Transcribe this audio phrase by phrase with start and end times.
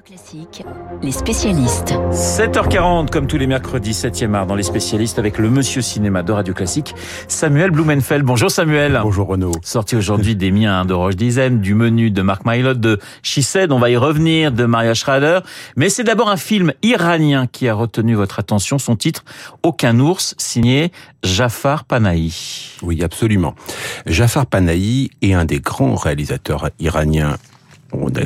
[0.00, 0.64] Radio Classique,
[1.02, 1.92] les spécialistes.
[2.12, 6.32] 7h40, comme tous les mercredis, 7e art dans les spécialistes avec le monsieur cinéma de
[6.32, 6.94] Radio Classique,
[7.28, 8.24] Samuel Blumenfeld.
[8.24, 8.98] Bonjour Samuel.
[9.02, 9.52] Bonjour Renaud.
[9.62, 13.72] Sorti aujourd'hui des miens de Roche Dizem, du menu de Marc Maillot, de She Said,
[13.72, 15.40] on va y revenir, de Maria Schrader.
[15.76, 19.24] Mais c'est d'abord un film iranien qui a retenu votre attention, son titre
[19.62, 20.92] Aucun ours, signé
[21.24, 22.78] Jafar Panahi.
[22.82, 23.54] Oui, absolument.
[24.06, 27.36] Jafar Panahi est un des grands réalisateurs iraniens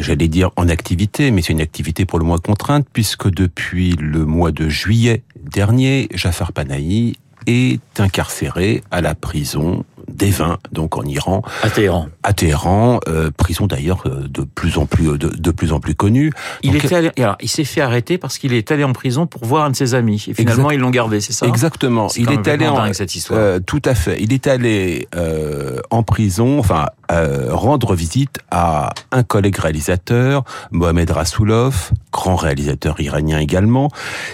[0.00, 4.25] j'allais dire en activité, mais c'est une activité pour le moins contrainte, puisque depuis le
[4.25, 7.16] mois de juillet dernier, Jafar Panahi
[7.46, 11.42] est incarcéré à la prison d'Evin, donc en Iran.
[11.62, 12.08] À Téhéran.
[12.22, 15.94] À Téhéran, euh, prison d'ailleurs euh, de plus en plus de, de plus en plus
[15.94, 16.31] connue.
[16.62, 19.26] Il donc, était allé, alors, il s'est fait arrêter parce qu'il est allé en prison
[19.26, 21.46] pour voir un de ses amis et finalement ils l'ont gardé, c'est ça?
[21.46, 22.08] Exactement.
[22.08, 23.40] Est il est allé en cette histoire.
[23.40, 24.18] Euh, tout à fait.
[24.20, 31.90] Il est allé euh, en prison, enfin rendre visite à un collègue réalisateur, Mohamed Rasoulov,
[32.12, 33.91] grand réalisateur iranien également,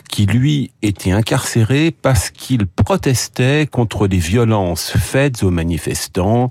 [0.09, 6.50] qui lui était incarcéré parce qu'il protestait contre les violences faites aux manifestants,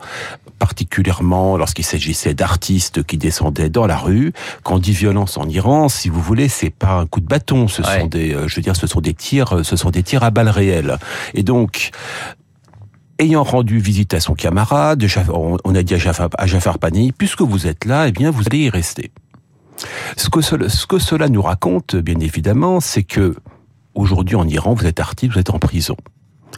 [0.58, 4.34] particulièrement lorsqu'il s'agissait d'artistes qui descendaient dans la rue.
[4.64, 7.68] Quand on dit violence en Iran, si vous voulez, c'est pas un coup de bâton,
[7.68, 8.02] ce ouais.
[8.02, 10.50] sont des, je veux dire, ce sont des tirs, ce sont des tirs à balles
[10.50, 10.98] réelles.
[11.34, 11.92] Et donc,
[13.20, 17.68] ayant rendu visite à son camarade, on a dit à Jafar, à Pani, puisque vous
[17.68, 19.12] êtes là, eh bien, vous allez y rester.
[20.18, 20.42] Ce que,
[21.00, 23.36] cela, nous raconte, bien évidemment, c'est que
[23.96, 25.96] aujourd'hui en Iran, vous êtes artiste, vous êtes en prison.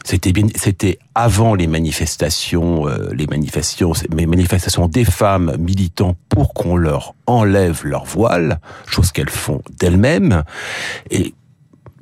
[0.04, 6.76] C'était bien, c'était avant les manifestations, euh, les manifestations, manifestations des femmes militant pour qu'on
[6.76, 10.42] leur enlève leur voile, chose qu'elles font d'elles-mêmes.
[11.10, 11.34] Et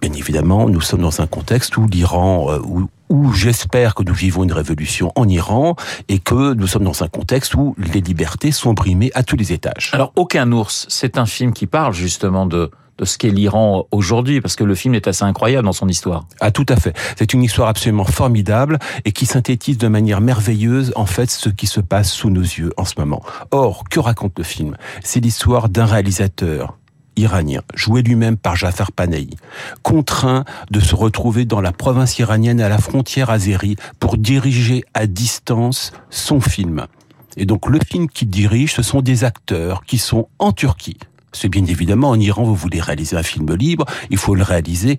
[0.00, 4.14] bien évidemment, nous sommes dans un contexte où l'Iran, euh, où, où j'espère que nous
[4.14, 5.76] vivons une révolution en Iran
[6.08, 9.52] et que nous sommes dans un contexte où les libertés sont brimées à tous les
[9.52, 9.90] étages.
[9.92, 14.42] Alors, Aucun ours, c'est un film qui parle justement de de ce qu'est l'Iran aujourd'hui,
[14.42, 16.26] parce que le film est assez incroyable dans son histoire.
[16.40, 16.94] Ah, tout à fait.
[17.18, 21.66] C'est une histoire absolument formidable et qui synthétise de manière merveilleuse, en fait, ce qui
[21.66, 23.22] se passe sous nos yeux en ce moment.
[23.52, 24.76] Or, que raconte le film?
[25.02, 26.76] C'est l'histoire d'un réalisateur
[27.74, 29.36] joué lui-même par Jafar Panahi,
[29.82, 35.06] contraint de se retrouver dans la province iranienne à la frontière azérie pour diriger à
[35.06, 36.86] distance son film.
[37.36, 40.98] Et donc le film qu'il dirige, ce sont des acteurs qui sont en Turquie.
[41.32, 44.96] C'est bien évidemment en Iran, vous voulez réaliser un film libre, il faut le réaliser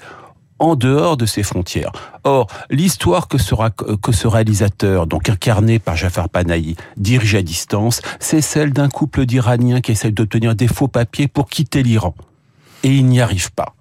[0.62, 1.92] en dehors de ses frontières.
[2.24, 3.38] Or, l'histoire que,
[3.96, 9.26] que ce réalisateur, donc incarné par Jafar Panahi, dirige à distance, c'est celle d'un couple
[9.26, 12.14] d'Iraniens qui essaie d'obtenir des faux papiers pour quitter l'Iran.
[12.84, 13.74] Et il n'y arrive pas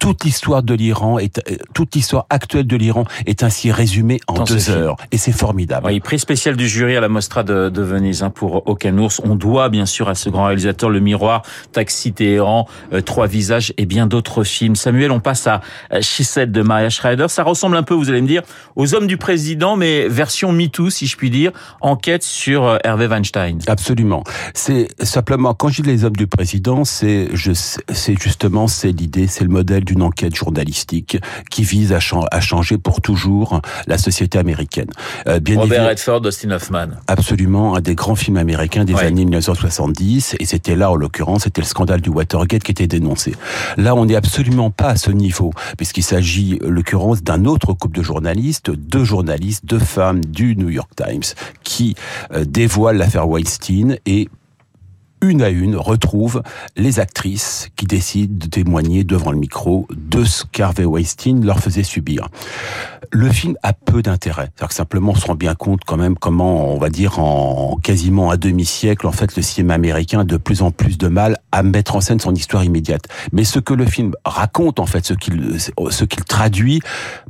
[0.00, 1.40] toute l'histoire de l'Iran est
[1.74, 5.86] toute l'histoire actuelle de l'Iran est ainsi résumée en Dans deux heures et c'est formidable.
[5.86, 9.20] Oui, prix spécial du jury à la Mostra de, de Venise hein, pour Aucun ours.
[9.24, 13.72] On doit bien sûr à ce grand réalisateur Le Miroir, Taxi Téhéran, euh, Trois visages
[13.76, 14.74] et bien d'autres films.
[14.74, 15.60] Samuel, on passe à
[16.00, 17.26] Said de Maria Schreider.
[17.28, 18.42] Ça ressemble un peu, vous allez me dire,
[18.76, 23.06] aux Hommes du Président, mais version MeToo, si je puis dire, enquête sur euh, Hervé
[23.06, 23.58] Weinstein.
[23.66, 24.24] Absolument.
[24.54, 29.44] C'est simplement quand je dis les Hommes du Président, c'est c'est justement c'est l'idée, c'est
[29.44, 31.18] le modèle d'une enquête journalistique
[31.50, 34.88] qui vise à, ch à, changer pour toujours la société américaine.
[35.26, 36.88] Euh, bien Robert Redford, Dustin Hoffman.
[37.08, 39.04] Absolument, un des grands films américains des ouais.
[39.04, 43.34] années 1970, et c'était là, en l'occurrence, c'était le scandale du Watergate qui était dénoncé.
[43.76, 47.98] Là, on n'est absolument pas à ce niveau, puisqu'il s'agit, en l'occurrence, d'un autre couple
[47.98, 51.34] de journalistes, deux journalistes, deux femmes du New York Times,
[51.64, 51.96] qui
[52.32, 54.28] euh, dévoilent l'affaire Weinstein et
[55.22, 56.42] une à une, retrouve
[56.76, 61.82] les actrices qui décident de témoigner devant le micro de ce qu'Harvey Weinstein leur faisait
[61.82, 62.28] subir.
[63.12, 64.50] Le film a peu d'intérêt.
[64.54, 67.76] C'est-à-dire que simplement, on se rend bien compte quand même comment, on va dire, en
[67.82, 71.38] quasiment un demi-siècle, en fait, le cinéma américain a de plus en plus de mal
[71.50, 73.04] à mettre en scène son histoire immédiate.
[73.32, 76.80] Mais ce que le film raconte, en fait, ce qu'il, ce qu'il traduit,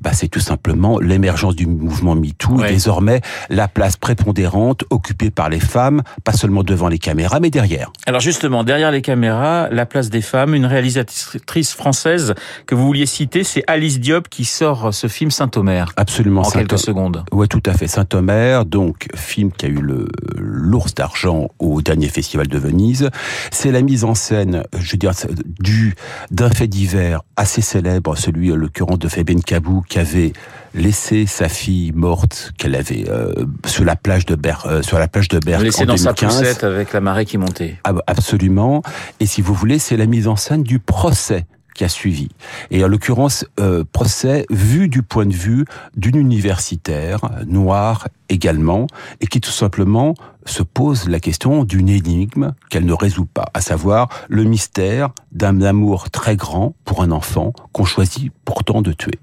[0.01, 2.71] bah, c'est tout simplement l'émergence du mouvement MeToo ouais.
[2.71, 7.51] et désormais la place prépondérante occupée par les femmes, pas seulement devant les caméras, mais
[7.51, 7.80] derrière.
[8.07, 12.35] Alors justement, derrière les caméras, la place des femmes, une réalisatrice française
[12.67, 15.93] que vous vouliez citer, c'est Alice Diop qui sort ce film Saint-Omer.
[15.97, 16.43] Absolument.
[16.43, 17.25] En quelques secondes.
[17.33, 17.87] Ouais, tout à fait.
[17.87, 23.11] Saint-Omer, donc film qui a eu le l'ours d'argent au dernier festival de Venise.
[23.51, 25.13] C'est la mise en scène, je veux dire,
[25.61, 25.95] du
[26.31, 30.33] d'un fait divers assez célèbre, celui, en l'occurrence, de Fabienne Cabou, qui avait
[30.75, 33.33] laissé sa fille morte qu'elle avait euh,
[33.67, 36.03] sur la plage de Ber euh, sur la plage de Berck laissé en dans 2015.
[36.03, 37.79] sa poussette avec la marée qui montait.
[37.85, 38.83] Ah, absolument.
[39.19, 42.29] Et si vous voulez, c'est la mise en scène du procès qui a suivi.
[42.71, 45.65] Et en l'occurrence, euh, procès vu du point de vue
[45.97, 48.87] d'une universitaire, noire également,
[49.21, 50.15] et qui tout simplement
[50.47, 55.63] se pose la question d'une énigme qu'elle ne résout pas, à savoir le mystère d'un
[55.63, 59.19] amour très grand pour un enfant qu'on choisit pourtant de tuer.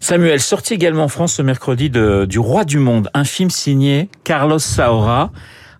[0.00, 4.08] Samuel, sorti également en France ce mercredi de, du Roi du Monde, un film signé
[4.24, 5.32] Carlos Saura.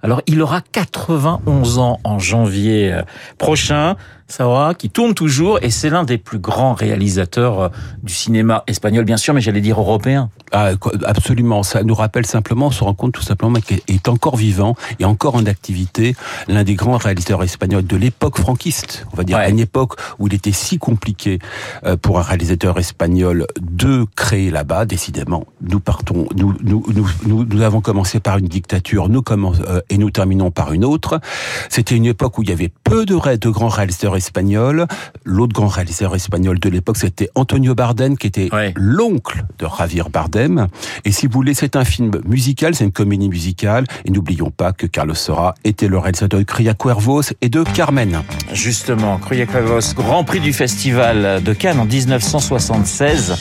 [0.02, 3.02] Alors, il aura 91 ans en janvier euh,
[3.36, 3.96] prochain.
[4.30, 7.68] Saura, qui tourne toujours, et c'est l'un des plus grands réalisateurs euh,
[8.02, 10.30] du cinéma espagnol, bien sûr, mais j'allais dire européen.
[10.52, 10.70] Ah,
[11.04, 11.62] absolument.
[11.62, 15.04] Ça nous rappelle simplement, on se rend compte tout simplement qu'il est encore vivant et
[15.04, 16.16] encore en activité,
[16.48, 19.06] l'un des grands réalisateurs espagnols de l'époque franquiste.
[19.12, 21.38] On va dire à une époque où il était si compliqué
[21.84, 24.86] euh, pour un réalisateur espagnol de créer là-bas.
[24.86, 26.84] Décidément, nous partons, nous, nous,
[27.26, 30.84] nous, nous, avons commencé par une dictature, nous commençons euh, et nous terminons par une
[30.84, 31.20] autre.
[31.68, 34.86] C'était une époque où il y avait peu de, de grands réalisateurs espagnols.
[35.24, 40.68] L'autre grand réalisateur espagnol de l'époque, c'était Antonio Bardem, qui était l'oncle de Javier Bardem
[41.04, 43.84] et si vous voulez, c'est un film musical, c'est une comédie musicale.
[44.04, 48.22] Et n'oublions pas que Carlos Sora était le réalisateur de Cria Cuervos et de Carmen.
[48.52, 53.36] Justement, Cria Cuervos, grand prix du festival de Cannes en 1976.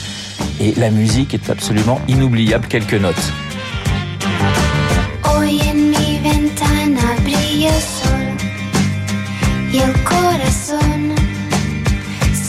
[0.60, 2.66] Et la musique est absolument inoubliable.
[2.68, 3.32] Quelques notes.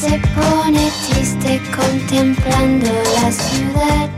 [0.02, 4.10] Se pone triste contemplando la ciudad.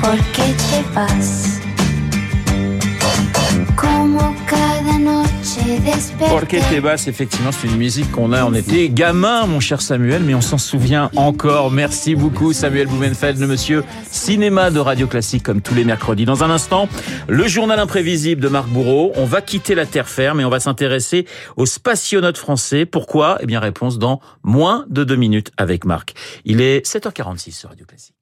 [0.00, 1.61] ¿Por qué te vas?
[5.80, 9.60] Noche Por qué te vas, effectivement, c'est une musique qu'on a en été gamin, mon
[9.60, 11.70] cher Samuel, mais on s'en souvient encore.
[11.70, 16.24] Merci beaucoup, Samuel Blumenfeld, le monsieur cinéma de Radio Classique, comme tous les mercredis.
[16.24, 16.88] Dans un instant,
[17.28, 19.12] le journal imprévisible de Marc Bourreau.
[19.16, 21.26] On va quitter la terre ferme et on va s'intéresser
[21.56, 22.86] aux spationautes français.
[22.86, 23.38] Pourquoi?
[23.40, 26.14] Eh bien, réponse dans moins de deux minutes avec Marc.
[26.44, 28.21] Il est 7h46 sur Radio Classique.